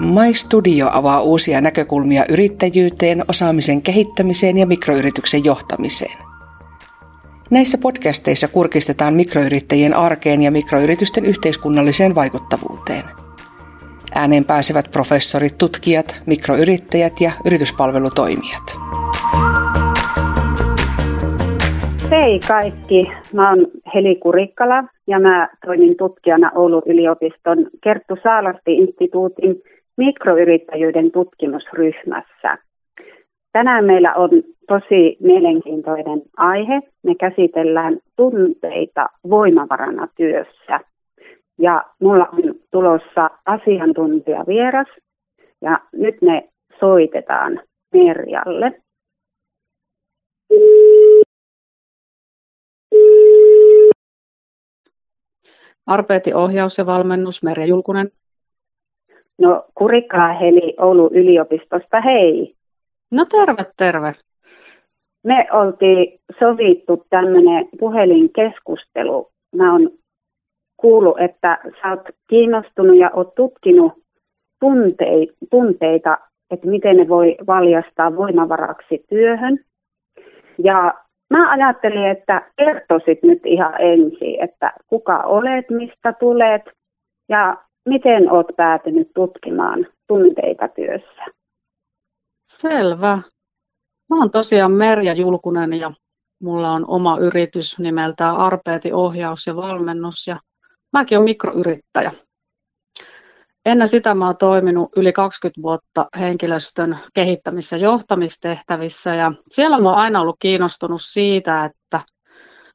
[0.00, 6.18] My Studio avaa uusia näkökulmia yrittäjyyteen, osaamisen kehittämiseen ja mikroyrityksen johtamiseen.
[7.50, 13.02] Näissä podcasteissa kurkistetaan mikroyrittäjien arkeen ja mikroyritysten yhteiskunnalliseen vaikuttavuuteen.
[14.14, 18.76] Ääneen pääsevät professorit, tutkijat, mikroyrittäjät ja yrityspalvelutoimijat.
[22.10, 29.62] Hei kaikki, mä oon Heli Kurikkala ja mä toimin tutkijana Oulun yliopiston Kerttu Saalasti-instituutin
[30.00, 32.58] mikroyrittäjyyden tutkimusryhmässä.
[33.52, 34.30] Tänään meillä on
[34.68, 36.80] tosi mielenkiintoinen aihe.
[37.02, 40.80] Me käsitellään tunteita voimavarana työssä.
[41.58, 44.86] Ja mulla on tulossa asiantuntijavieras
[45.60, 46.48] ja nyt me
[46.80, 47.60] soitetaan
[47.92, 48.82] Merjalle.
[55.86, 58.19] Arpeeti ohjaus ja valmennus, Merja Julkunen.
[59.40, 62.54] No Kurikkala Heli Oulun yliopistosta, hei.
[63.10, 64.14] No terve, terve.
[65.24, 69.30] Me oltiin sovittu tämmöinen puhelinkeskustelu.
[69.56, 69.90] Mä oon
[70.76, 73.92] kuullut, että sä oot kiinnostunut ja oot tutkinut
[75.50, 76.18] tunteita,
[76.50, 79.58] että miten ne voi valjastaa voimavaraksi työhön.
[80.58, 80.94] Ja
[81.30, 86.62] Mä ajattelin, että kertoisit nyt ihan ensin, että kuka olet, mistä tulet
[87.28, 87.56] ja
[87.88, 91.24] miten olet päätynyt tutkimaan tunteita työssä.
[92.44, 93.18] Selvä.
[94.10, 95.92] Mä oon tosiaan Merja Julkunen ja
[96.42, 100.36] mulla on oma yritys nimeltään Arpeeti ohjaus ja valmennus ja
[100.92, 102.12] mäkin olen mikroyrittäjä.
[103.66, 109.88] Ennen sitä mä oon toiminut yli 20 vuotta henkilöstön kehittämis- ja johtamistehtävissä ja siellä mä
[109.88, 112.00] oon aina ollut kiinnostunut siitä, että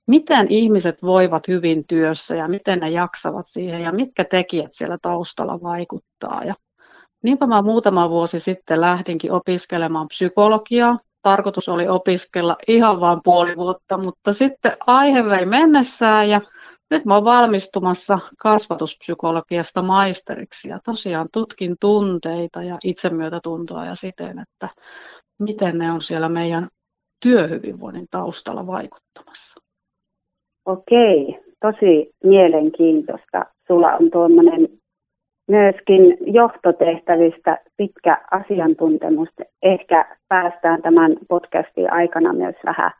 [0.08, 5.62] miten ihmiset voivat hyvin työssä ja miten ne jaksavat siihen ja mitkä tekijät siellä taustalla
[5.62, 6.44] vaikuttaa.
[6.44, 6.54] Ja
[7.24, 10.98] niinpä mä muutama vuosi sitten lähdinkin opiskelemaan psykologiaa.
[11.22, 16.42] Tarkoitus oli opiskella ihan vain puoli vuotta, mutta sitten aihe vei mennessään ja
[16.92, 24.70] nyt mä olen valmistumassa kasvatuspsykologiasta maisteriksi ja tosiaan tutkin tunteita ja itsemyötätuntoa ja siten, että
[25.40, 26.68] miten ne on siellä meidän
[27.20, 29.65] työhyvinvoinnin taustalla vaikuttamassa.
[30.66, 33.46] Okei, tosi mielenkiintoista.
[33.68, 34.70] Sulla on tuommoinen
[35.48, 39.30] myöskin johtotehtävistä pitkä asiantuntemus.
[39.62, 42.92] Ehkä päästään tämän podcastin aikana myös vähän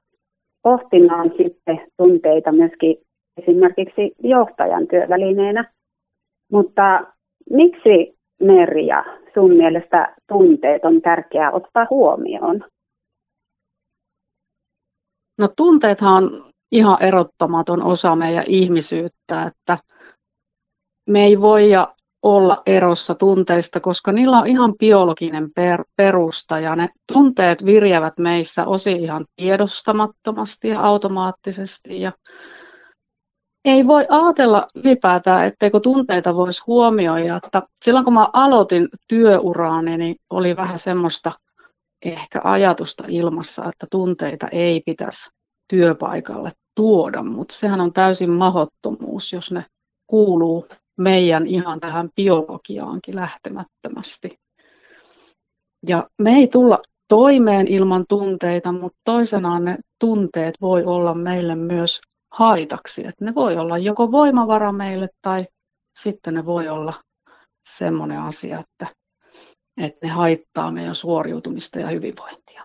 [0.64, 2.98] pohtimaan sitten tunteita myöskin
[3.42, 5.72] esimerkiksi johtajan työvälineenä.
[6.52, 7.08] Mutta
[7.50, 12.64] miksi Merja sun mielestä tunteet on tärkeää ottaa huomioon?
[15.38, 19.78] No tunteethan on ihan erottamaton osa meidän ihmisyyttä, että
[21.10, 21.70] me ei voi
[22.24, 28.66] olla erossa tunteista, koska niillä on ihan biologinen per, perusta ja ne tunteet virjävät meissä
[28.66, 32.12] osin ihan tiedostamattomasti ja automaattisesti ja
[33.66, 37.40] ei voi ajatella ylipäätään, etteikö tunteita voisi huomioida.
[37.46, 41.32] Että silloin kun mä aloitin työuraani, niin oli vähän semmoista
[42.06, 45.30] ehkä ajatusta ilmassa, että tunteita ei pitäisi
[45.70, 49.66] työpaikalle tuoda, mutta sehän on täysin mahottomuus, jos ne
[50.08, 54.40] kuuluu meidän ihan tähän biologiaankin lähtemättömästi.
[55.88, 62.02] Ja me ei tulla toimeen ilman tunteita, mutta toisenaan ne tunteet voi olla meille myös
[62.34, 63.08] haitaksi.
[63.08, 65.46] Että ne voi olla joko voimavara meille tai
[66.00, 66.94] sitten ne voi olla
[67.70, 68.88] semmoinen asia, että,
[69.82, 72.64] että ne haittaa meidän suoriutumista ja hyvinvointia.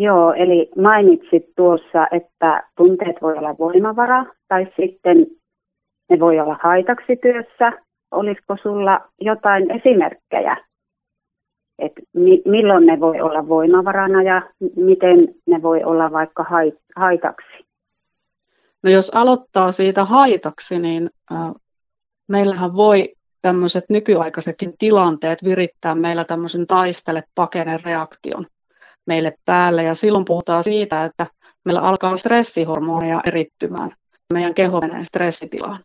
[0.00, 5.26] Joo, eli mainitsit tuossa, että tunteet voi olla voimavara tai sitten
[6.10, 7.72] ne voi olla haitaksi työssä.
[8.10, 10.56] Olisiko sulla jotain esimerkkejä
[11.80, 14.42] että mi- milloin ne voi olla voimavarana ja
[14.76, 16.44] miten ne voi olla vaikka
[16.96, 17.64] haitaksi?
[18.82, 21.52] No jos aloittaa siitä haitaksi, niin äh,
[22.28, 28.46] meillähän voi tämmöiset nykyaikaisetkin tilanteet virittää meillä tämmöisen taistele pakene reaktion
[29.06, 29.82] meille päälle.
[29.82, 31.26] Ja silloin puhutaan siitä, että
[31.64, 33.90] meillä alkaa stressihormoneja erittymään.
[34.32, 35.84] Meidän keho menee stressitilaan.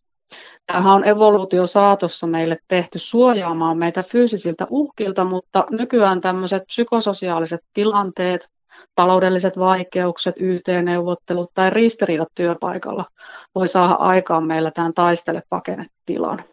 [0.65, 8.49] Tämähän on evoluutio saatossa meille tehty suojaamaan meitä fyysisiltä uhkilta, mutta nykyään tämmöiset psykososiaaliset tilanteet,
[8.95, 13.05] taloudelliset vaikeukset, YT-neuvottelut tai ristiriidat työpaikalla
[13.55, 16.43] voi saada aikaan meillä tämän taistele pakennetilan.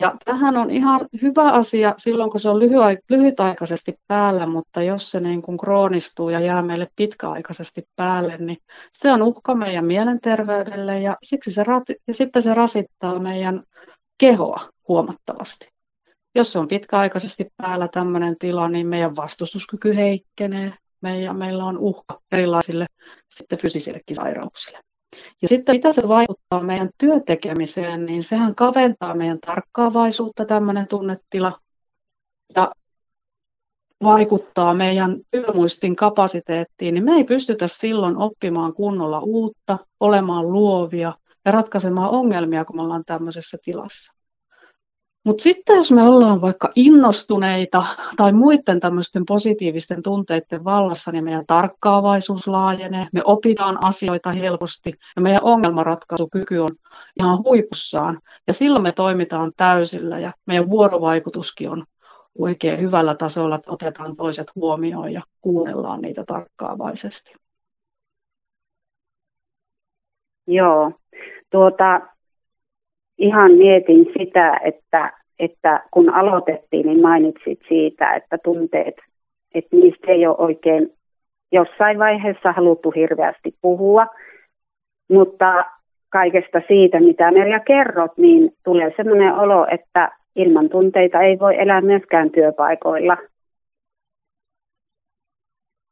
[0.00, 2.58] Ja tähän on ihan hyvä asia silloin, kun se on
[3.08, 8.58] lyhytaikaisesti päällä, mutta jos se niin kuin kroonistuu ja jää meille pitkäaikaisesti päälle, niin
[8.92, 11.64] se on uhka meidän mielenterveydelle ja, siksi se,
[12.06, 13.62] ja sitten se rasittaa meidän
[14.18, 15.68] kehoa huomattavasti.
[16.34, 22.86] jos on pitkäaikaisesti päällä tämmöinen tila, niin meidän vastustuskyky heikkenee, meidän, meillä on uhka erilaisille
[23.34, 24.85] sitten fyysisillekin sairauksille.
[25.42, 31.60] Ja sitten mitä se vaikuttaa meidän työtekemiseen, niin sehän kaventaa meidän tarkkaavaisuutta tämmöinen tunnetila
[32.56, 32.72] ja
[34.02, 41.12] vaikuttaa meidän työmuistin kapasiteettiin, niin me ei pystytä silloin oppimaan kunnolla uutta, olemaan luovia
[41.44, 44.15] ja ratkaisemaan ongelmia, kun me ollaan tämmöisessä tilassa.
[45.26, 47.84] Mutta sitten jos me ollaan vaikka innostuneita
[48.16, 55.22] tai muiden tämmöisten positiivisten tunteiden vallassa, niin meidän tarkkaavaisuus laajenee, me opitaan asioita helposti ja
[55.22, 56.68] meidän ongelmanratkaisukyky on
[57.20, 58.20] ihan huipussaan.
[58.46, 61.84] Ja silloin me toimitaan täysillä ja meidän vuorovaikutuskin on
[62.38, 67.34] oikein hyvällä tasolla, että otetaan toiset huomioon ja kuunnellaan niitä tarkkaavaisesti.
[70.46, 70.92] Joo,
[71.50, 72.15] tuota,
[73.18, 78.94] ihan mietin sitä, että, että kun aloitettiin, niin mainitsit siitä, että tunteet,
[79.54, 80.92] että niistä ei ole oikein
[81.52, 84.06] jossain vaiheessa haluttu hirveästi puhua,
[85.10, 85.64] mutta
[86.08, 91.80] kaikesta siitä, mitä Merja kerrot, niin tulee sellainen olo, että ilman tunteita ei voi elää
[91.80, 93.16] myöskään työpaikoilla.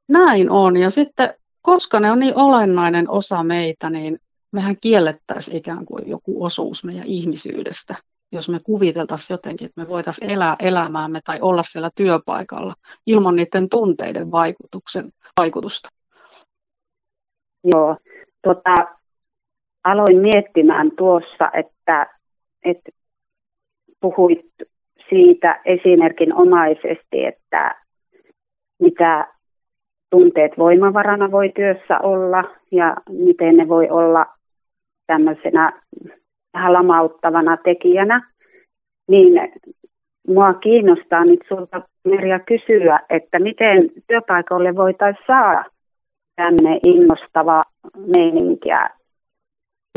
[0.08, 0.76] Näin on.
[0.76, 1.28] Ja sitten,
[1.62, 4.18] koska ne on niin olennainen osa meitä, niin
[4.54, 7.94] mehän kiellettäisiin ikään kuin joku osuus meidän ihmisyydestä,
[8.32, 12.74] jos me kuviteltaisiin jotenkin, että me voitaisiin elää elämäämme tai olla siellä työpaikalla
[13.06, 15.88] ilman niiden tunteiden vaikutuksen, vaikutusta.
[17.64, 17.96] Joo,
[18.42, 18.74] tota,
[19.84, 22.06] aloin miettimään tuossa, että,
[22.62, 22.90] että
[24.00, 24.46] puhuit
[25.08, 27.74] siitä esimerkinomaisesti, että
[28.78, 29.34] mitä
[30.10, 34.26] tunteet voimavarana voi työssä olla ja miten ne voi olla
[35.06, 35.82] tämmöisenä
[36.54, 38.30] vähän lamauttavana tekijänä,
[39.08, 39.52] niin
[40.28, 45.64] mua kiinnostaa nyt sulta Merja kysyä, että miten työpaikalle voitaisiin saada
[46.36, 47.64] tämmöinen innostava
[48.16, 48.90] meininki ja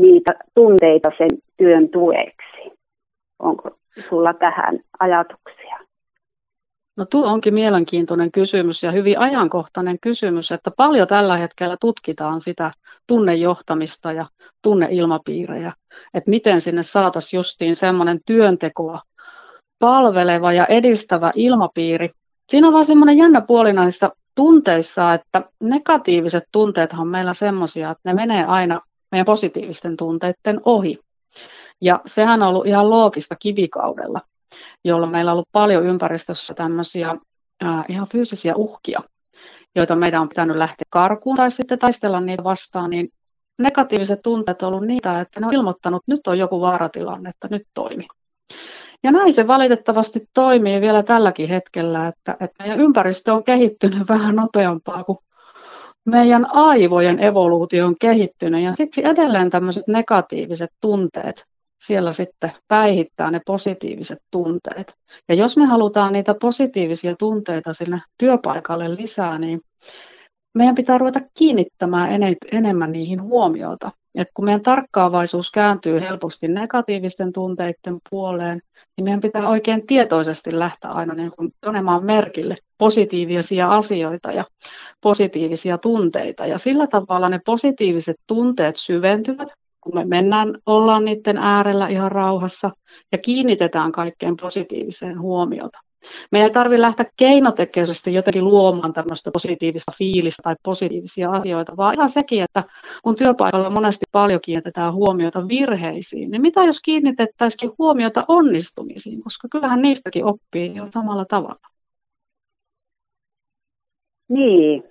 [0.02, 2.78] niitä tunteita sen työn tueksi.
[3.38, 3.70] Onko
[4.08, 5.87] sulla tähän ajatuksia?
[6.98, 12.70] No tuo onkin mielenkiintoinen kysymys ja hyvin ajankohtainen kysymys, että paljon tällä hetkellä tutkitaan sitä
[13.06, 14.26] tunnejohtamista ja
[14.62, 15.72] tunneilmapiirejä,
[16.14, 19.00] että miten sinne saataisiin justiin semmoinen työntekoa
[19.78, 22.10] palveleva ja edistävä ilmapiiri.
[22.50, 28.10] Siinä on vaan semmoinen jännä puoli näissä tunteissa, että negatiiviset tunteethan on meillä semmoisia, että
[28.10, 28.80] ne menee aina
[29.10, 30.98] meidän positiivisten tunteiden ohi.
[31.80, 34.20] Ja sehän on ollut ihan loogista kivikaudella
[34.84, 37.14] jolloin meillä on ollut paljon ympäristössä tämmöisiä
[37.62, 39.00] ää, ihan fyysisiä uhkia,
[39.76, 43.08] joita meidän on pitänyt lähteä karkuun tai sitten taistella niitä vastaan, niin
[43.58, 47.48] negatiiviset tunteet on ollut niitä, että ne on ilmoittanut, että nyt on joku vaaratilanne, että
[47.50, 48.06] nyt toimi.
[49.02, 54.36] Ja näin se valitettavasti toimii vielä tälläkin hetkellä, että, että meidän ympäristö on kehittynyt vähän
[54.36, 55.18] nopeampaa kuin
[56.06, 61.44] meidän aivojen evoluutio on kehittynyt ja siksi edelleen tämmöiset negatiiviset tunteet
[61.80, 64.94] siellä sitten päihittää ne positiiviset tunteet.
[65.28, 69.60] Ja jos me halutaan niitä positiivisia tunteita sinne työpaikalle lisää, niin
[70.54, 72.10] meidän pitää ruveta kiinnittämään
[72.52, 73.90] enemmän niihin huomiota.
[74.14, 78.60] Et kun meidän tarkkaavaisuus kääntyy helposti negatiivisten tunteiden puoleen,
[78.96, 81.52] niin meidän pitää oikein tietoisesti lähteä aina niin kuin
[82.02, 84.44] merkille positiivisia asioita ja
[85.00, 86.46] positiivisia tunteita.
[86.46, 89.48] Ja sillä tavalla ne positiiviset tunteet syventyvät
[89.88, 92.70] kun me mennään, ollaan niiden äärellä ihan rauhassa
[93.12, 95.78] ja kiinnitetään kaikkeen positiiviseen huomiota.
[96.32, 102.08] Meidän ei tarvitse lähteä keinotekoisesti jotenkin luomaan tämmöistä positiivista fiilistä tai positiivisia asioita, vaan ihan
[102.08, 102.62] sekin, että
[103.02, 109.82] kun työpaikalla monesti paljon kiinnitetään huomiota virheisiin, niin mitä jos kiinnitettäisiin huomiota onnistumisiin, koska kyllähän
[109.82, 111.68] niistäkin oppii jo samalla tavalla.
[114.28, 114.82] Niin,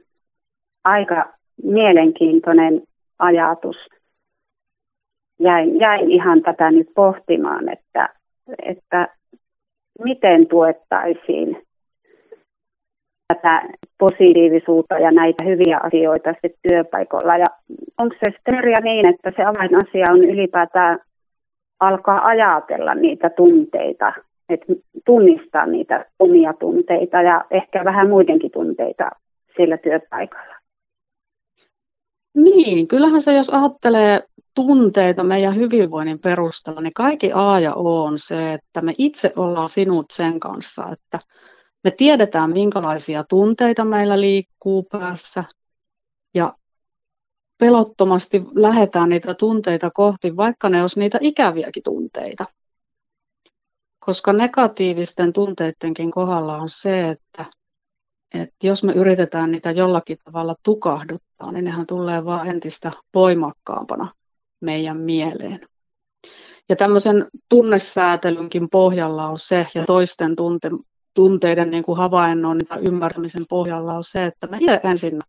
[0.84, 2.84] aika mielenkiintoinen
[3.20, 3.75] ajatus
[5.39, 8.10] jäin, jäin ihan tätä nyt pohtimaan, että,
[8.63, 9.08] että
[10.03, 11.67] miten tuettaisiin
[13.27, 13.62] tätä
[14.00, 17.38] positiivisuutta ja näitä hyviä asioita sitten työpaikoilla.
[17.38, 17.46] Ja
[17.98, 21.00] onko se sitten niin, että se avainasia on ylipäätään
[21.79, 24.13] alkaa ajatella niitä tunteita,
[24.50, 24.74] että
[25.06, 29.12] tunnistaa niitä omia tunteita ja ehkä vähän muidenkin tunteita
[29.58, 30.56] sillä työpaikalla.
[32.36, 34.20] Niin, kyllähän se, jos ajattelee
[34.57, 39.69] tunteita meidän hyvinvoinnin perustalla, niin kaikki A ja O on se, että me itse ollaan
[39.69, 41.19] sinut sen kanssa, että
[41.83, 45.43] me tiedetään, minkälaisia tunteita meillä liikkuu päässä
[46.33, 46.53] ja
[47.57, 52.45] pelottomasti lähdetään niitä tunteita kohti, vaikka ne olisi niitä ikäviäkin tunteita.
[53.99, 57.45] koska negatiivisten tunteidenkin kohdalla on se, että,
[58.33, 64.13] että jos me yritetään niitä jollakin tavalla tukahduttaa, niin nehän tulee vaan entistä voimakkaampana
[64.61, 65.59] meidän mieleen.
[66.69, 70.69] Ja tämmöisen tunnesäätelynkin pohjalla on se, ja toisten tunte,
[71.13, 75.19] tunteiden niin kuin havainnon ja ymmärtämisen pohjalla on se, että me ensin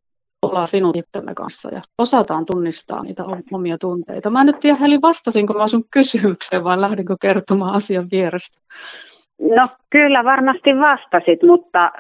[0.42, 4.30] ollaan sinut itsemme kanssa ja osataan tunnistaa niitä omia tunteita.
[4.30, 8.60] Mä en nyt tiedä, Heli, vastasinko mä sun kysymykseen vai lähdinkö kertomaan asian vierestä?
[9.38, 11.92] No kyllä varmasti vastasit, mutta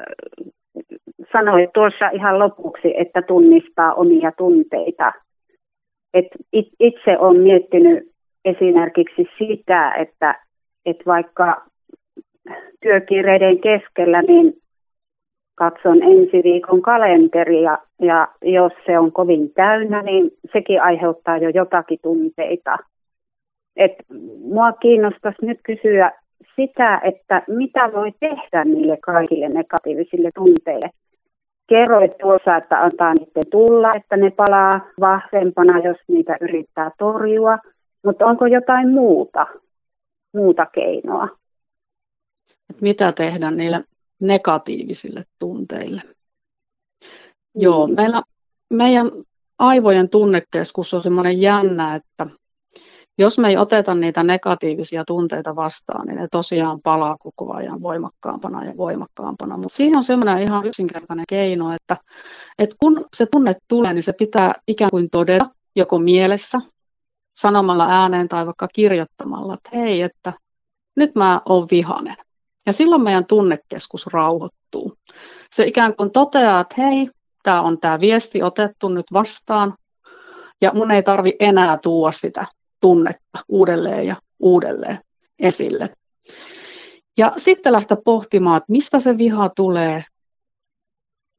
[1.32, 5.12] sanoit tuossa ihan lopuksi, että tunnistaa omia tunteita.
[6.18, 6.26] Et
[6.80, 8.10] itse olen miettinyt
[8.44, 10.42] esimerkiksi sitä, että,
[10.86, 11.62] että vaikka
[12.82, 14.54] työkiireiden keskellä, niin
[15.54, 21.98] katson ensi viikon kalenteria ja jos se on kovin täynnä, niin sekin aiheuttaa jo jotakin
[22.02, 22.76] tunteita.
[23.76, 23.92] Et
[24.40, 26.12] mua kiinnostaisi nyt kysyä
[26.56, 30.90] sitä, että mitä voi tehdä niille kaikille negatiivisille tunteille.
[31.68, 37.58] Kerroit tuossa, että antaa niiden tulla, että ne palaa vahvempana, jos niitä yrittää torjua.
[38.04, 39.46] Mutta onko jotain muuta,
[40.34, 41.28] muuta keinoa?
[42.80, 43.84] Mitä tehdä niille
[44.22, 46.02] negatiivisille tunteille?
[46.04, 47.62] Mm.
[47.62, 48.22] Joo, meillä,
[48.70, 49.10] meidän
[49.58, 52.26] aivojen tunnekeskus on semmoinen jännä, että
[53.18, 58.64] jos me ei oteta niitä negatiivisia tunteita vastaan, niin ne tosiaan palaa koko ajan voimakkaampana
[58.64, 59.56] ja voimakkaampana.
[59.56, 61.96] Mutta siihen on semmoinen ihan yksinkertainen keino, että,
[62.58, 66.60] että kun se tunne tulee, niin se pitää ikään kuin todeta joko mielessä,
[67.36, 70.32] sanomalla ääneen tai vaikka kirjoittamalla, että hei, että
[70.96, 72.16] nyt mä oon vihanen.
[72.66, 74.98] Ja silloin meidän tunnekeskus rauhoittuu.
[75.50, 77.10] Se ikään kuin toteaa, että hei,
[77.42, 79.74] tämä on tämä viesti otettu nyt vastaan,
[80.60, 82.46] ja mun ei tarvi enää tuoda sitä
[82.80, 84.98] tunnetta uudelleen ja uudelleen
[85.38, 85.90] esille.
[87.18, 90.04] Ja sitten lähteä pohtimaan, että mistä se viha tulee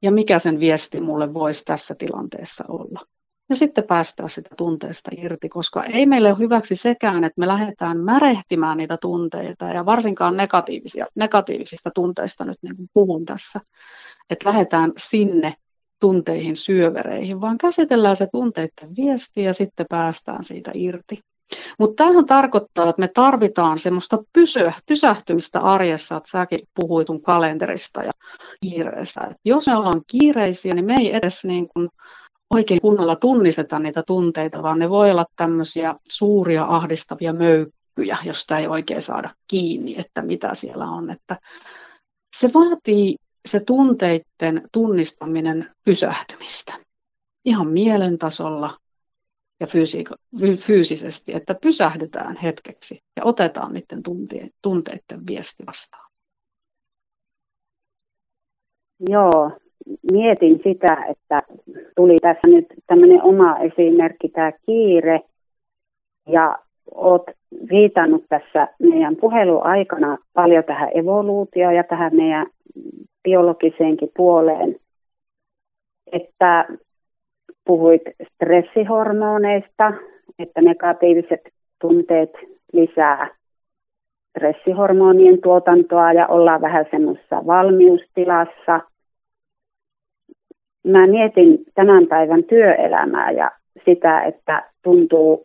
[0.02, 3.06] ja mikä sen viesti mulle voisi tässä tilanteessa olla.
[3.50, 8.00] Ja sitten päästään sitä tunteesta irti, koska ei meille ole hyväksi sekään, että me lähdetään
[8.00, 13.60] märehtimään niitä tunteita ja varsinkaan negatiivisia, negatiivisista tunteista nyt niin kuin puhun tässä,
[14.30, 15.54] että lähdetään sinne
[16.00, 21.22] tunteihin syövereihin, vaan käsitellään se tunteiden viesti ja sitten päästään siitä irti.
[21.80, 28.12] Mutta tämähän tarkoittaa, että me tarvitaan semmoista pysy, pysähtymistä arjessa, että säkin puhuit kalenterista ja
[28.62, 29.22] kiireestä.
[29.32, 31.90] Et jos me ollaan kiireisiä, niin me ei edes niin kuin
[32.50, 38.68] oikein kunnolla tunnisteta niitä tunteita, vaan ne voi olla tämmöisiä suuria ahdistavia möykkyjä, josta ei
[38.68, 41.10] oikein saada kiinni, että mitä siellä on.
[41.10, 41.38] Että
[42.38, 43.16] se vaatii
[43.48, 46.74] se tunteiden tunnistaminen pysähtymistä
[47.46, 48.78] ihan mielen tasolla
[49.60, 49.68] ja
[50.58, 54.04] fyysisesti, että pysähdytään hetkeksi ja otetaan niiden
[54.62, 56.10] tunteiden viesti vastaan.
[59.10, 59.52] Joo,
[60.12, 61.40] mietin sitä, että
[61.96, 65.22] tuli tässä nyt tämmöinen oma esimerkki, tämä kiire,
[66.28, 66.60] ja
[66.92, 67.24] olet
[67.70, 72.48] viitannut tässä meidän puheluaikana paljon tähän evoluutioon ja tähän meidän
[73.24, 74.76] biologiseenkin puoleen,
[76.12, 76.68] että
[77.70, 78.02] puhuit
[78.34, 79.94] stressihormoneista,
[80.40, 81.42] että negatiiviset
[81.82, 82.34] tunteet
[82.74, 83.30] lisää
[84.30, 88.82] stressihormonien tuotantoa ja ollaan vähän semmoisessa valmiustilassa.
[90.88, 93.52] Mä mietin tämän päivän työelämää ja
[93.86, 95.44] sitä, että tuntuu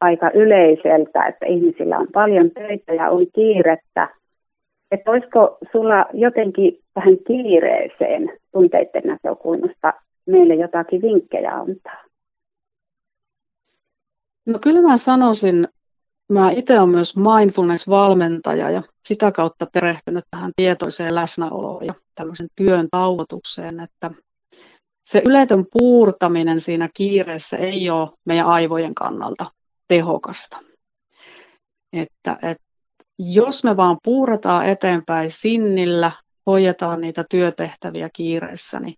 [0.00, 4.08] aika yleiseltä, että ihmisillä on paljon töitä ja on kiirettä.
[4.90, 9.92] Että olisiko sulla jotenkin vähän kiireeseen tunteiden näkökulmasta
[10.28, 12.04] meille jotakin vinkkejä antaa?
[14.46, 15.68] No kyllä mä sanoisin,
[16.32, 22.88] mä itse olen myös mindfulness-valmentaja ja sitä kautta perehtynyt tähän tietoiseen läsnäoloon ja tämmöisen työn
[22.90, 24.10] tauotukseen, että
[25.04, 29.46] se yletön puurtaminen siinä kiireessä ei ole meidän aivojen kannalta
[29.88, 30.58] tehokasta.
[31.92, 32.64] Että, että
[33.18, 36.12] jos me vaan puurataan eteenpäin sinnillä,
[36.46, 38.94] hoidetaan niitä työtehtäviä kiireessä, niin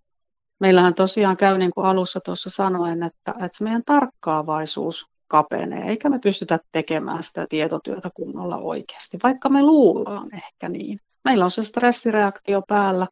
[0.61, 6.19] meillähän tosiaan käy niin kuin alussa tuossa sanoin, että, että meidän tarkkaavaisuus kapenee, eikä me
[6.19, 10.99] pystytä tekemään sitä tietotyötä kunnolla oikeasti, vaikka me luullaan ehkä niin.
[11.23, 13.07] Meillä on se stressireaktio päällä,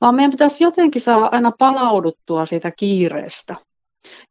[0.00, 3.56] vaan meidän pitäisi jotenkin saada aina palauduttua siitä kiireestä.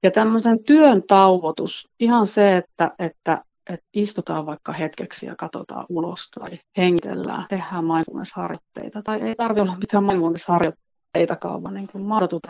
[0.04, 6.30] Ja tämmöisen työn tauotus, ihan se, että, että, että istutaan vaikka hetkeksi ja katsotaan ulos
[6.30, 12.06] tai hengitellään, tehdään mindfulness-harjoitteita, tai ei tarvitse olla mitään mindfulness-harjoitteita, teitakaan, vaan niin kuin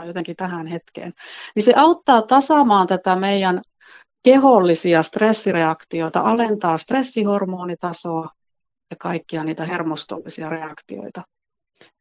[0.05, 1.13] jotenkin tähän hetkeen.
[1.55, 3.61] Niin se auttaa tasaamaan tätä meidän
[4.23, 8.29] kehollisia stressireaktioita, alentaa stressihormonitasoa
[8.91, 11.21] ja kaikkia niitä hermostollisia reaktioita,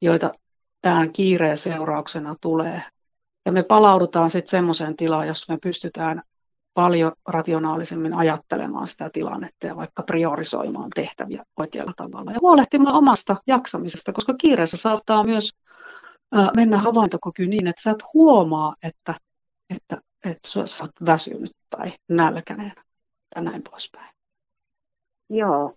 [0.02, 0.30] joita
[0.82, 2.82] tämän kiireen seurauksena tulee.
[3.46, 6.22] Ja me palaudutaan sitten semmoiseen tilaan, jos me pystytään
[6.74, 14.12] paljon rationaalisemmin ajattelemaan sitä tilannetta ja vaikka priorisoimaan tehtäviä oikealla tavalla ja huolehtimaan omasta jaksamisesta,
[14.12, 15.50] koska kiireessä saattaa myös
[16.56, 19.14] mennä havaintokyky niin, että sä et huomaa, että,
[19.76, 22.72] että, että sä oot väsynyt tai nälkäinen
[23.36, 24.10] ja näin poispäin.
[25.30, 25.74] Joo,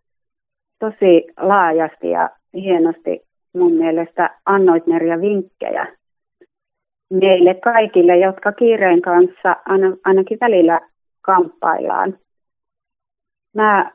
[0.79, 3.21] tosi laajasti ja hienosti
[3.53, 5.97] mun mielestä annoit Merja vinkkejä
[7.11, 9.55] meille kaikille, jotka kiireen kanssa
[10.03, 10.81] ainakin välillä
[11.21, 12.19] kamppaillaan.
[13.55, 13.91] Mä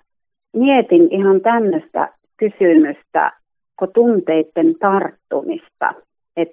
[0.53, 3.33] mietin ihan tämmöistä kysymystä,
[3.79, 5.95] kun tunteiden tarttumista.
[6.37, 6.51] Et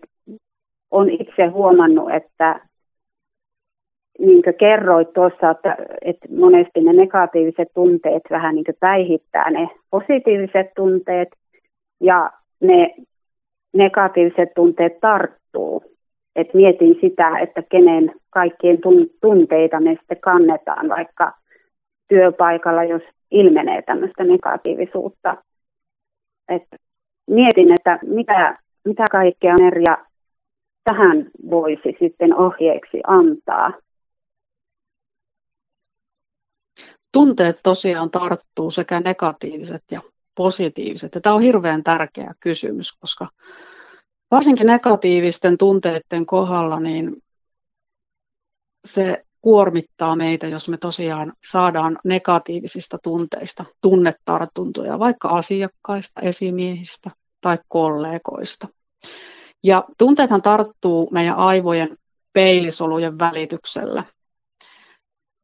[0.91, 2.59] on itse huomannut, että
[4.19, 10.67] niin kuin kerroit tuossa, että, että monesti ne negatiiviset tunteet vähän niin päihittää ne positiiviset
[10.75, 11.29] tunteet
[12.01, 12.95] ja ne
[13.73, 15.83] negatiiviset tunteet tarttuu.
[16.35, 18.77] Et mietin sitä, että kenen kaikkien
[19.21, 21.33] tunteita me sitten kannetaan, vaikka
[22.07, 25.37] työpaikalla, jos ilmenee tämmöistä negatiivisuutta.
[26.49, 26.63] Et
[27.27, 30.05] mietin, että mitä, mitä kaikkea Merja
[30.83, 33.73] tähän voisi sitten ohjeeksi antaa.
[37.11, 40.01] Tunteet tosiaan tarttuu sekä negatiiviset ja
[40.35, 41.15] positiiviset.
[41.15, 43.27] Ja tämä on hirveän tärkeä kysymys, koska
[44.31, 47.23] varsinkin negatiivisten tunteiden kohdalla, niin
[48.85, 57.11] se kuormittaa meitä, jos me tosiaan saadaan negatiivisista tunteista tunnetartuntoja, vaikka asiakkaista, esimiehistä
[57.43, 58.67] tai kollegoista.
[59.63, 61.97] Ja tunteethan tarttuu meidän aivojen
[62.33, 64.03] peilisolujen välityksellä.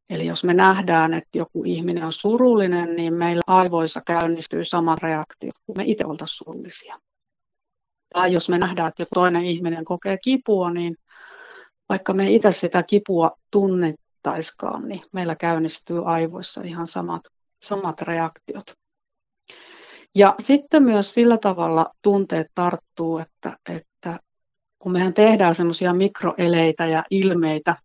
[0.09, 5.55] Eli jos me nähdään, että joku ihminen on surullinen, niin meillä aivoissa käynnistyy samat reaktiot,
[5.65, 6.99] kun me itse oltaisiin surullisia.
[8.13, 10.97] Tai jos me nähdään, että joku toinen ihminen kokee kipua, niin
[11.89, 17.21] vaikka me itse sitä kipua tunnettaiskaan, niin meillä käynnistyy aivoissa ihan samat,
[17.61, 18.78] samat reaktiot.
[20.15, 24.19] Ja sitten myös sillä tavalla tunteet tarttuu, että, että
[24.79, 27.75] kun mehän tehdään semmoisia mikroeleitä ja ilmeitä,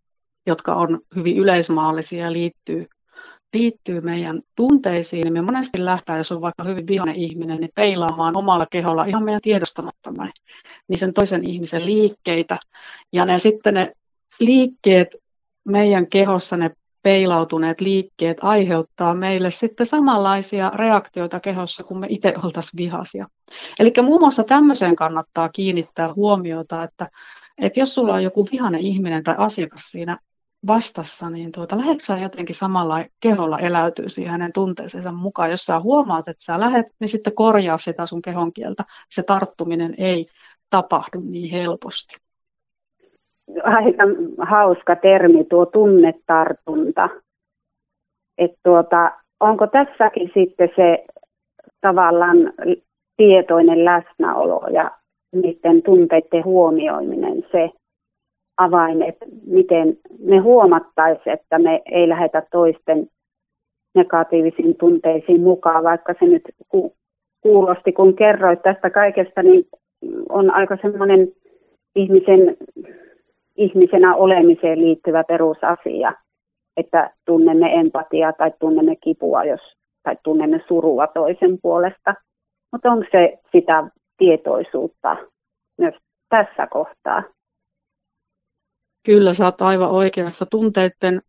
[0.45, 2.87] jotka on hyvin yleismaallisia ja liittyy
[3.55, 8.37] liittyy meidän tunteisiin, niin me monesti lähtee, jos on vaikka hyvin vihainen ihminen, niin peilaamaan
[8.37, 10.31] omalla keholla ihan meidän tiedostamattamme
[10.87, 12.57] niin sen toisen ihmisen liikkeitä.
[13.13, 13.93] Ja ne sitten ne
[14.39, 15.15] liikkeet
[15.63, 16.71] meidän kehossa, ne
[17.05, 23.27] peilautuneet liikkeet aiheuttaa meille sitten samanlaisia reaktioita kehossa, kun me itse oltaisiin vihaisia.
[23.79, 27.09] Eli muun muassa tämmöiseen kannattaa kiinnittää huomiota, että,
[27.57, 30.17] että jos sulla on joku vihainen ihminen tai asiakas siinä
[30.67, 35.51] vastassa, niin tuota, lähdetkö jotenkin samalla keholla eläytyy siihen hänen tunteeseensa mukaan.
[35.51, 38.83] Jos sä huomaat, että sä lähet, niin sitten korjaa sitä sun kehon kieltä.
[39.11, 40.27] Se tarttuminen ei
[40.69, 42.24] tapahdu niin helposti.
[43.63, 44.03] Aika
[44.37, 47.09] hauska termi tuo tunnetartunta.
[48.37, 51.05] että tuota, onko tässäkin sitten se
[51.81, 52.53] tavallaan
[53.17, 54.91] tietoinen läsnäolo ja
[55.33, 57.69] niiden tunteiden huomioiminen se,
[58.57, 63.07] avain, että miten me huomattaisiin, että me ei lähetä toisten
[63.95, 66.43] negatiivisiin tunteisiin mukaan, vaikka se nyt
[67.41, 69.65] kuulosti, kun kerroit tästä kaikesta, niin
[70.29, 71.27] on aika semmoinen
[71.95, 72.57] ihmisen,
[73.57, 76.13] ihmisenä olemiseen liittyvä perusasia,
[76.77, 79.61] että tunnemme empatiaa tai tunnemme kipua, jos,
[80.03, 82.15] tai tunnemme surua toisen puolesta.
[82.71, 85.17] Mutta onko se sitä tietoisuutta
[85.77, 85.93] myös
[86.29, 87.23] tässä kohtaa?
[89.05, 90.45] Kyllä, sä oot aivan oikeassa.
[90.51, 91.21] Tunteiden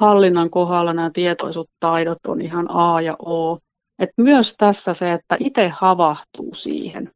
[0.00, 3.58] hallinnan kohdalla nämä tietoisuuttaidot on ihan A ja O.
[3.98, 7.10] Et myös tässä se, että itse havahtuu siihen.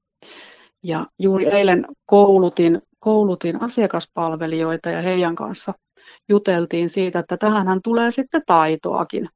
[0.82, 5.72] Ja juuri eilen koulutin, koulutin asiakaspalvelijoita ja heidän kanssa
[6.28, 9.28] juteltiin siitä, että tähänhän tulee sitten taitoakin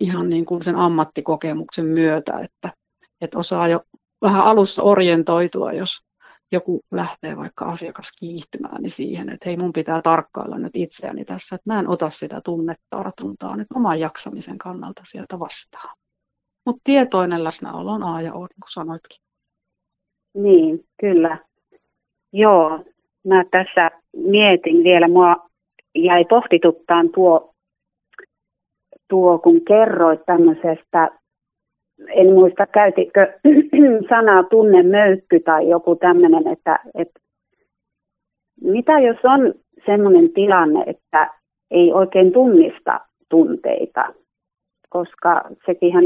[0.00, 2.72] ihan niin kuin sen ammattikokemuksen myötä, että,
[3.20, 3.80] että osaa jo
[4.22, 5.98] vähän alussa orientoitua, jos,
[6.52, 11.54] joku lähtee vaikka asiakas kiihtymään niin siihen, että hei mun pitää tarkkailla nyt itseäni tässä,
[11.54, 15.96] että mä en ota sitä tunnetartuntaa nyt oman jaksamisen kannalta sieltä vastaan.
[16.66, 19.24] Mutta tietoinen läsnäolo on A ja O, niin kuin sanoitkin.
[20.34, 21.53] Niin, kyllä.
[22.36, 22.80] Joo,
[23.26, 25.36] mä tässä mietin vielä, mua
[25.94, 27.54] jäi pohtituttaan tuo,
[29.08, 31.10] tuo kun kerroit tämmöisestä
[32.08, 33.32] en muista käytikö
[34.08, 37.20] sanaa tunnemöykky tai joku tämmöinen, että, että
[38.60, 39.54] mitä jos on
[39.86, 41.30] semmoinen tilanne, että
[41.70, 44.14] ei oikein tunnista tunteita,
[44.88, 46.04] koska sekinhän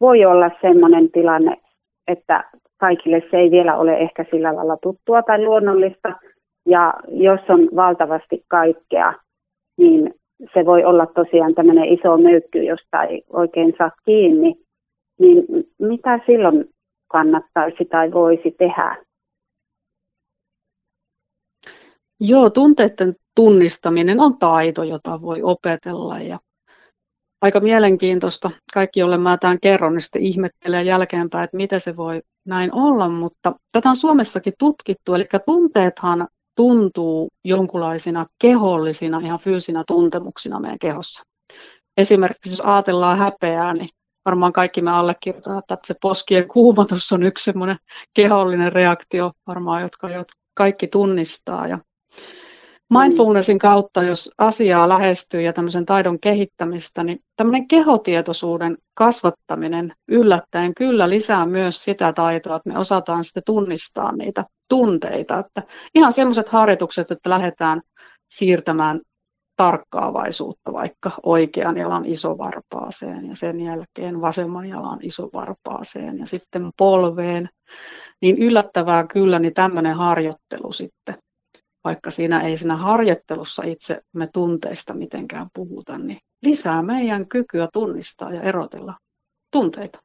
[0.00, 1.56] voi olla sellainen tilanne,
[2.06, 2.44] että
[2.80, 6.16] kaikille se ei vielä ole ehkä sillä lailla tuttua tai luonnollista.
[6.66, 9.14] Ja jos on valtavasti kaikkea,
[9.78, 10.14] niin
[10.54, 14.54] se voi olla tosiaan tämmöinen iso möykky, josta ei oikein saa kiinni.
[15.18, 15.44] Niin
[15.78, 16.64] mitä silloin
[17.08, 18.96] kannattaisi tai voisi tehdä?
[22.20, 26.38] Joo, tunteiden tunnistaminen on taito, jota voi opetella ja
[27.42, 28.50] aika mielenkiintoista.
[28.74, 33.08] Kaikki, joille mä tämän kerron, niin sitten ihmettelee jälkeenpäin, että miten se voi näin olla,
[33.08, 41.22] mutta tätä on Suomessakin tutkittu, eli tunteethan tuntuu jonkunlaisina kehollisina, ihan fyysinä tuntemuksina meidän kehossa.
[41.96, 43.88] Esimerkiksi jos ajatellaan häpeää, niin
[44.24, 47.76] varmaan kaikki me allekirjoitamme, että se poskien kuumatus on yksi semmoinen
[48.14, 50.08] kehollinen reaktio varmaan, jotka
[50.54, 51.66] kaikki tunnistaa.
[51.66, 51.78] Ja
[52.90, 61.08] mindfulnessin kautta, jos asiaa lähestyy ja tämmöisen taidon kehittämistä, niin tämmöinen kehotietoisuuden kasvattaminen yllättäen kyllä
[61.08, 65.38] lisää myös sitä taitoa, että me osataan sitten tunnistaa niitä tunteita.
[65.38, 65.62] Että
[65.94, 67.80] ihan semmoiset harjoitukset, että lähdetään
[68.30, 69.00] siirtämään
[69.56, 77.48] tarkkaavaisuutta vaikka oikean jalan isovarpaaseen ja sen jälkeen vasemman jalan isovarpaaseen ja sitten polveen,
[78.22, 81.14] niin yllättävää kyllä niin tämmöinen harjoittelu sitten
[81.84, 88.32] vaikka siinä ei siinä harjoittelussa itse me tunteista mitenkään puhuta, niin lisää meidän kykyä tunnistaa
[88.32, 88.94] ja erotella
[89.52, 89.98] tunteita.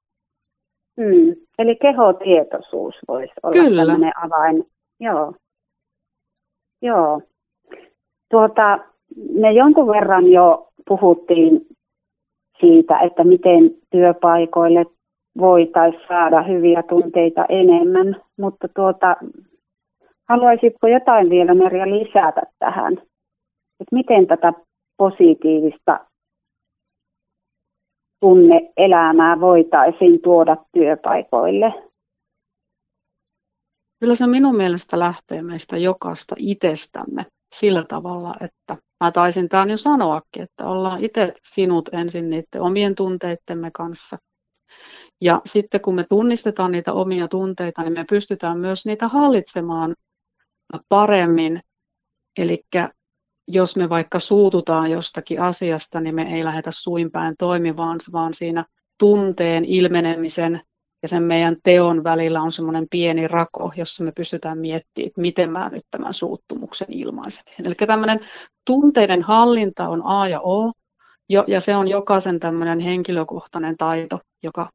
[0.97, 1.35] Mm.
[1.59, 3.85] Eli kehotietoisuus voisi olla Kyllä.
[3.85, 4.63] tämmöinen avain.
[4.99, 5.33] Joo.
[6.81, 7.21] Joo.
[8.31, 8.79] Tuota,
[9.15, 11.67] me jonkun verran jo puhuttiin
[12.59, 14.85] siitä, että miten työpaikoille
[15.37, 19.15] voitaisiin saada hyviä tunteita enemmän, mutta tuota,
[20.29, 22.93] Haluaisitko jotain vielä Merja lisätä tähän?
[23.79, 24.53] Että miten tätä
[24.97, 26.05] positiivista
[28.19, 31.73] tunne-elämää voitaisiin tuoda työpaikoille?
[33.99, 39.77] Kyllä se minun mielestä lähtee meistä jokaista itsestämme sillä tavalla, että mä taisin tämän jo
[39.77, 44.17] sanoakin, että ollaan itse sinut ensin niiden omien tunteittemme kanssa.
[45.21, 49.95] Ja sitten kun me tunnistetaan niitä omia tunteita, niin me pystytään myös niitä hallitsemaan
[50.89, 51.61] paremmin.
[52.37, 52.63] Eli
[53.47, 58.65] jos me vaikka suututaan jostakin asiasta, niin me ei lähdetä suinpäin toimimaan, vaan siinä
[58.99, 60.61] tunteen ilmenemisen
[61.01, 65.51] ja sen meidän teon välillä on semmoinen pieni rako, jossa me pystytään miettimään, että miten
[65.51, 67.65] mä nyt tämän suuttumuksen ilmaisemisen.
[67.65, 68.19] Eli tämmöinen
[68.65, 70.71] tunteiden hallinta on A ja O,
[71.47, 74.69] ja se on jokaisen tämmöinen henkilökohtainen taito, joka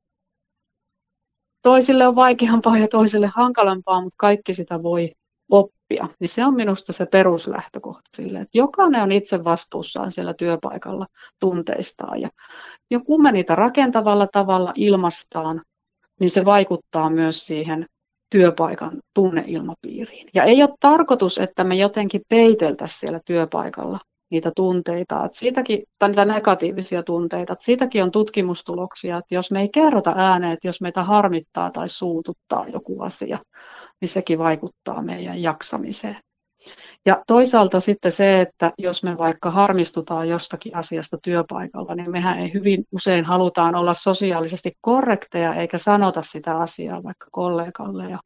[1.62, 5.12] toisille on vaikeampaa ja toisille hankalampaa, mutta kaikki sitä voi
[5.50, 11.06] oppia, niin se on minusta se peruslähtökohta sille, että jokainen on itse vastuussaan siellä työpaikalla
[11.40, 12.20] tunteistaan.
[12.90, 15.62] Ja, kun me niitä rakentavalla tavalla ilmastaan,
[16.20, 17.86] niin se vaikuttaa myös siihen
[18.30, 20.28] työpaikan tunneilmapiiriin.
[20.34, 23.98] Ja ei ole tarkoitus, että me jotenkin peiteltäisiin siellä työpaikalla
[24.30, 29.60] niitä tunteita, että siitäkin, tai niitä negatiivisia tunteita, että siitäkin on tutkimustuloksia, että jos me
[29.60, 33.38] ei kerrota ääneen, että jos meitä harmittaa tai suututtaa joku asia,
[34.00, 36.16] niin sekin vaikuttaa meidän jaksamiseen.
[37.06, 42.52] Ja toisaalta sitten se, että jos me vaikka harmistutaan jostakin asiasta työpaikalla, niin mehän ei
[42.54, 48.10] hyvin usein halutaan olla sosiaalisesti korrekteja eikä sanota sitä asiaa vaikka kollegalle.
[48.10, 48.18] Ja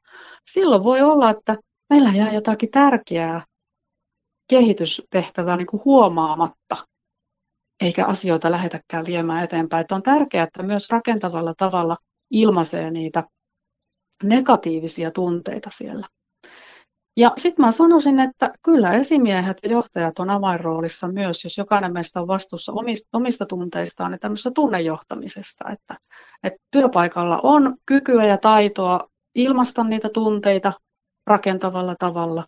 [0.50, 1.56] silloin voi olla, että
[1.90, 3.44] meillä jää jotakin tärkeää
[4.48, 6.76] kehitystehtävää niin kuin huomaamatta,
[7.82, 9.80] eikä asioita lähetäkään viemään eteenpäin.
[9.80, 11.96] Että on tärkeää, että myös rakentavalla tavalla
[12.30, 13.24] ilmaisee niitä
[14.22, 16.07] negatiivisia tunteita siellä.
[17.16, 22.20] Ja sitten mä sanoisin, että kyllä esimiehet ja johtajat on avainroolissa myös, jos jokainen meistä
[22.20, 25.96] on vastuussa omista, omista tunteistaan ja tämmöisestä tunnejohtamisesta, että,
[26.42, 30.72] että työpaikalla on kykyä ja taitoa ilmaista niitä tunteita
[31.27, 32.44] rakentavalla tavalla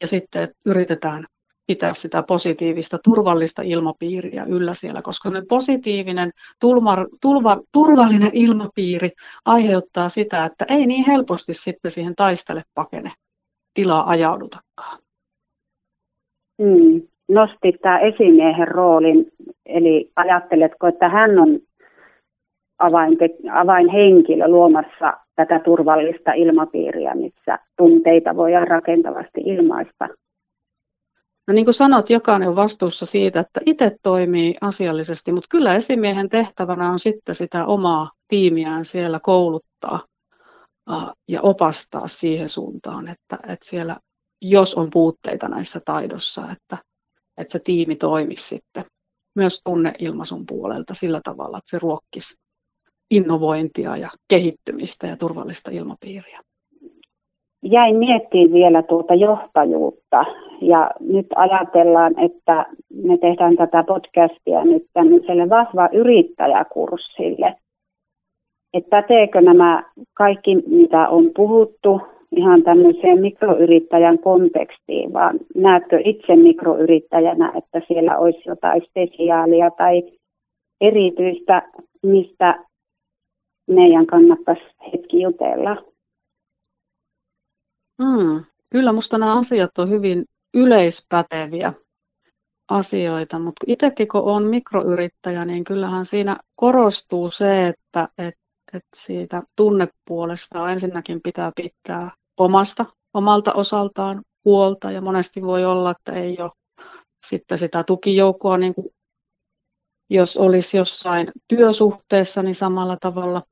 [0.00, 1.26] ja sitten yritetään
[1.72, 6.30] pitää sitä positiivista, turvallista ilmapiiriä yllä siellä, koska ne positiivinen,
[6.60, 9.10] tulma, tulva, turvallinen ilmapiiri
[9.46, 13.10] aiheuttaa sitä, että ei niin helposti sitten siihen taistele pakene
[13.74, 14.98] tilaa ajaudutakaan.
[16.58, 17.02] Mm.
[17.28, 19.26] Nostit tämä esimiehen roolin,
[19.66, 21.58] eli ajatteletko, että hän on
[23.52, 30.08] avainhenkilö luomassa tätä turvallista ilmapiiriä, missä tunteita voidaan rakentavasti ilmaista?
[31.48, 36.28] No niin kuin sanot, jokainen on vastuussa siitä, että itse toimii asiallisesti, mutta kyllä esimiehen
[36.28, 40.00] tehtävänä on sitten sitä omaa tiimiään siellä kouluttaa
[41.28, 43.96] ja opastaa siihen suuntaan, että, että siellä,
[44.42, 46.78] jos on puutteita näissä taidossa, että,
[47.38, 48.84] että se tiimi toimisi sitten
[49.36, 52.34] myös tunneilmaisun puolelta sillä tavalla, että se ruokkisi
[53.10, 56.40] innovointia ja kehittymistä ja turvallista ilmapiiriä.
[57.64, 60.24] Jäin miettimään vielä tuota johtajuutta
[60.62, 67.54] ja nyt ajatellaan, että me tehdään tätä podcastia nyt tämmöiselle vahva yrittäjäkurssille.
[68.74, 72.00] Että päteekö nämä kaikki, mitä on puhuttu,
[72.36, 80.02] ihan tämmöiseen mikroyrittäjän kontekstiin, vaan näetkö itse mikroyrittäjänä, että siellä olisi jotain spesiaalia tai
[80.80, 81.62] erityistä,
[82.02, 82.64] mistä
[83.66, 85.76] meidän kannattaisi hetki jutella?
[88.02, 88.44] Hmm.
[88.70, 91.72] Kyllä minusta nämä asiat on hyvin yleispäteviä
[92.68, 98.40] asioita, mutta itsekin kun olen mikroyrittäjä, niin kyllähän siinä korostuu se, että, että,
[98.72, 106.12] että siitä tunnepuolesta ensinnäkin pitää pitää omasta, omalta osaltaan huolta ja monesti voi olla, että
[106.12, 106.50] ei ole
[107.26, 108.86] sitten sitä tukijoukkoa, niin kuin
[110.10, 113.42] jos olisi jossain työsuhteessa, niin samalla tavalla,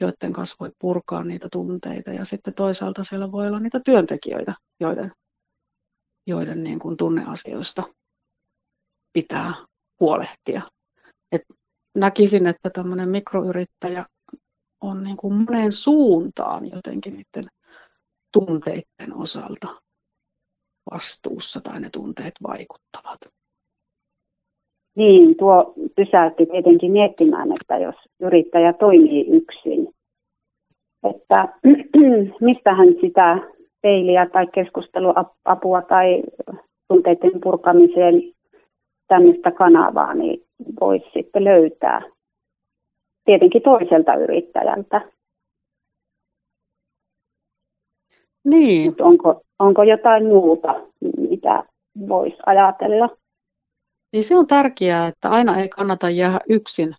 [0.00, 2.10] joiden kanssa voi purkaa niitä tunteita.
[2.10, 5.12] Ja sitten toisaalta siellä voi olla niitä työntekijöitä, joiden,
[6.26, 7.82] joiden niin kuin tunneasioista
[9.12, 9.54] pitää
[10.00, 10.62] huolehtia.
[11.32, 11.42] Et
[11.94, 14.04] näkisin, että tämmöinen mikroyrittäjä
[14.80, 17.50] on niin kuin moneen suuntaan jotenkin niiden
[18.32, 19.68] tunteiden osalta
[20.90, 23.18] vastuussa tai ne tunteet vaikuttavat.
[24.96, 29.88] Niin, tuo pysäytti tietenkin miettimään, että jos yrittäjä toimii yksin,
[31.10, 31.48] että
[32.40, 33.55] mistähän sitä
[33.86, 36.22] peiliä tai keskusteluapua tai
[36.88, 38.14] tunteiden purkamiseen
[39.08, 40.46] tämmöistä kanavaa niin
[40.80, 42.02] voisi sitten löytää
[43.24, 45.00] tietenkin toiselta yrittäjältä.
[48.44, 48.90] Niin.
[48.90, 50.74] Mut onko, onko jotain muuta,
[51.28, 51.64] mitä
[52.08, 53.08] voisi ajatella?
[54.12, 56.94] Niin se on tärkeää, että aina ei kannata jäädä yksin,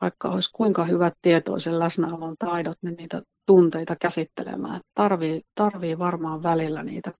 [0.00, 4.80] vaikka olisi kuinka hyvät tietoisen läsnäolon taidot, niin niitä tunteita käsittelemään.
[4.94, 7.12] Tarvii, tarvii varmaan välillä niitä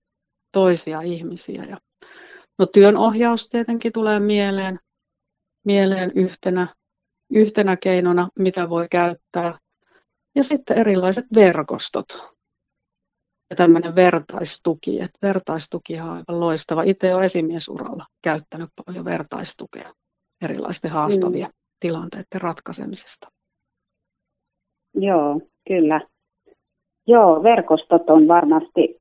[0.51, 1.63] toisia ihmisiä.
[1.63, 1.77] Ja,
[2.59, 4.79] no työnohjaus tietenkin tulee mieleen,
[5.65, 6.67] mieleen yhtenä,
[7.29, 9.59] yhtenä keinona, mitä voi käyttää.
[10.35, 12.35] Ja sitten erilaiset verkostot
[13.49, 15.01] ja tämmöinen vertaistuki.
[15.01, 16.83] Että vertaistuki on aivan loistava.
[16.83, 19.93] Itse olen esimiesuralla käyttänyt paljon vertaistukea
[20.41, 21.53] erilaisten haastavia mm.
[21.79, 23.27] tilanteiden ratkaisemisesta.
[24.93, 26.01] Joo, kyllä.
[27.07, 28.97] Joo, verkostot on varmasti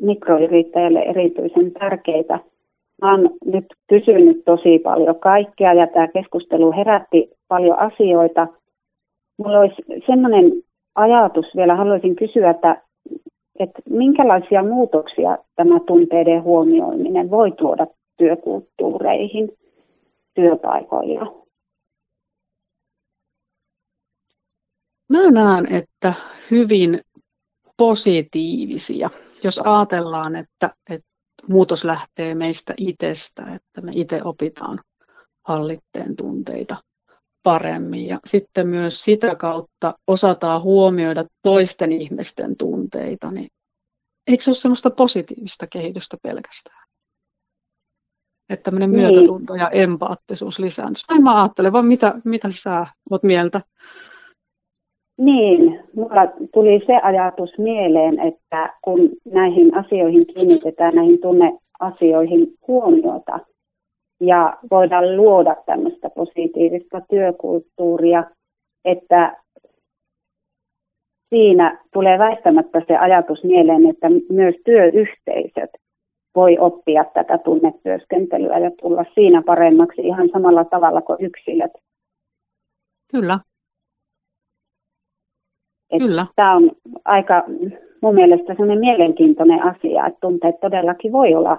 [0.00, 2.38] mikroyrittäjälle erityisen tärkeitä.
[3.02, 8.46] Mä oon nyt kysynyt tosi paljon kaikkea ja tämä keskustelu herätti paljon asioita.
[9.38, 10.52] Mulla olisi sellainen
[10.94, 12.82] ajatus vielä, haluaisin kysyä, että
[13.58, 19.52] että minkälaisia muutoksia tämä tunteiden huomioiminen voi tuoda työkulttuureihin
[20.34, 21.43] työpaikoilla?
[25.08, 26.14] Mä näen, että
[26.50, 27.00] hyvin
[27.76, 29.10] positiivisia.
[29.44, 31.06] Jos ajatellaan, että, että
[31.48, 34.80] muutos lähtee meistä itsestä, että me itse opitaan
[35.46, 36.76] hallitteen tunteita
[37.42, 43.48] paremmin ja sitten myös sitä kautta osataan huomioida toisten ihmisten tunteita, niin
[44.26, 46.84] eikö se ole semmoista positiivista kehitystä pelkästään?
[48.48, 49.00] Että tämmöinen niin.
[49.00, 51.06] myötätunto ja empaattisuus lisääntyisi.
[51.10, 53.60] Näin mä ajattelen, vaan mitä, mitä sä oot mieltä?
[55.18, 63.40] Niin, mulla tuli se ajatus mieleen, että kun näihin asioihin kiinnitetään, näihin tunneasioihin huomiota,
[64.20, 68.24] ja voidaan luoda tämmöistä positiivista työkulttuuria,
[68.84, 69.36] että
[71.28, 75.70] siinä tulee väistämättä se ajatus mieleen, että myös työyhteisöt
[76.34, 81.72] voi oppia tätä tunnetyöskentelyä ja tulla siinä paremmaksi ihan samalla tavalla kuin yksilöt.
[83.10, 83.38] Kyllä.
[85.98, 86.26] Kyllä.
[86.36, 86.70] Tämä on
[87.04, 87.42] aika
[88.02, 91.58] mun mielestä sellainen mielenkiintoinen asia, että tunteet todellakin voi olla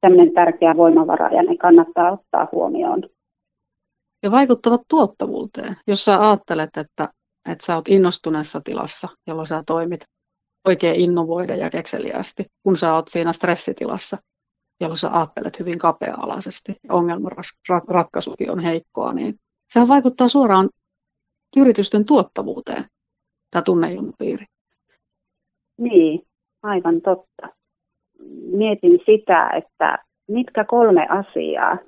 [0.00, 3.02] tämmöinen tärkeä voimavara ja ne kannattaa ottaa huomioon.
[4.22, 5.76] Ja vaikuttavat tuottavuuteen.
[5.86, 7.08] Jos sä ajattelet, että,
[7.50, 10.00] että sä oot innostuneessa tilassa, jolloin sä toimit
[10.64, 14.16] oikein innovoida ja kekseliästi, kun sä oot siinä stressitilassa,
[14.80, 19.34] jolloin sä ajattelet hyvin kapea-alaisesti ja ongelmanratkaisukin on heikkoa, niin
[19.72, 20.68] sehän vaikuttaa suoraan
[21.56, 22.84] yritysten tuottavuuteen,
[23.50, 24.44] tämä tunneilmapiiri.
[25.78, 26.26] Niin,
[26.62, 27.48] aivan totta
[28.52, 31.78] mietin sitä, että mitkä kolme asiaa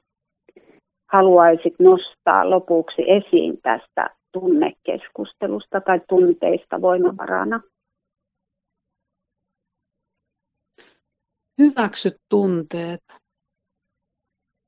[1.12, 7.60] haluaisit nostaa lopuksi esiin tästä tunnekeskustelusta tai tunteista voimavarana?
[11.58, 13.00] Hyväksy tunteet.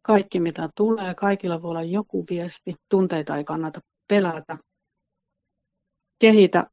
[0.03, 2.75] Kaikki mitä tulee, kaikilla voi olla joku viesti.
[2.91, 4.59] Tunteita ei kannata pelätä.
[6.19, 6.67] kehitä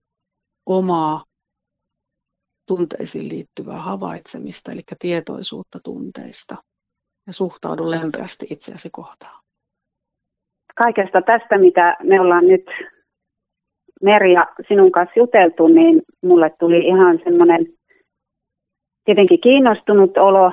[0.77, 1.23] omaa
[2.67, 6.55] tunteisiin liittyvää havaitsemista, eli tietoisuutta tunteista,
[7.27, 9.43] ja suhtaudu lempeästi itseäsi kohtaan.
[10.75, 12.65] Kaikesta tästä, mitä me ollaan nyt
[14.01, 17.65] Merja sinun kanssa juteltu, niin mulle tuli ihan semmoinen
[19.05, 20.51] tietenkin kiinnostunut olo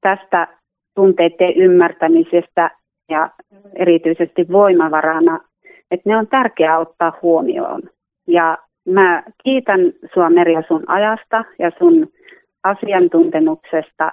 [0.00, 0.58] tästä
[0.94, 2.70] tunteiden ymmärtämisestä
[3.08, 3.30] ja
[3.76, 5.40] erityisesti voimavarana,
[5.90, 7.82] että ne on tärkeää ottaa huomioon.
[8.26, 9.80] Ja mä kiitän
[10.14, 12.08] sua Merja sun ajasta ja sun
[12.64, 14.12] asiantuntemuksesta.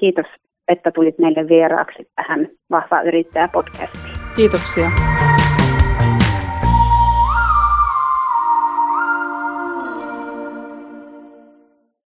[0.00, 0.26] Kiitos,
[0.68, 4.14] että tulit meille vieraaksi tähän Vahva yrittäjä podcastiin.
[4.36, 4.90] Kiitoksia.